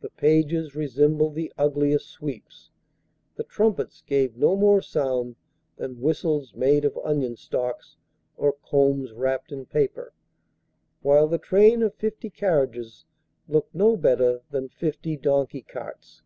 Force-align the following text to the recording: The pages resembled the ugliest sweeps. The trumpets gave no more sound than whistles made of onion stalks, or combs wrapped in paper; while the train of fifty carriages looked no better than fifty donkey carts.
The 0.00 0.10
pages 0.10 0.76
resembled 0.76 1.34
the 1.34 1.52
ugliest 1.58 2.06
sweeps. 2.08 2.70
The 3.34 3.42
trumpets 3.42 4.00
gave 4.00 4.36
no 4.36 4.54
more 4.54 4.80
sound 4.80 5.34
than 5.74 6.00
whistles 6.00 6.54
made 6.54 6.84
of 6.84 6.96
onion 7.02 7.34
stalks, 7.36 7.96
or 8.36 8.52
combs 8.52 9.12
wrapped 9.12 9.50
in 9.50 9.66
paper; 9.66 10.12
while 11.02 11.26
the 11.26 11.38
train 11.38 11.82
of 11.82 11.94
fifty 11.96 12.30
carriages 12.30 13.06
looked 13.48 13.74
no 13.74 13.96
better 13.96 14.40
than 14.52 14.68
fifty 14.68 15.16
donkey 15.16 15.62
carts. 15.62 16.22